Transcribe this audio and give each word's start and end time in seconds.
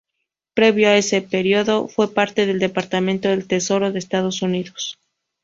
Previo 0.55 0.89
a 0.89 0.97
ese 0.97 1.21
periodo 1.21 1.87
fue 1.87 2.11
parte 2.11 2.47
del 2.47 2.57
Departamento 2.57 3.29
del 3.29 3.45
Tesoro 3.47 3.91
de 3.91 3.99
Estados 3.99 4.41
Unidos. 4.41 4.97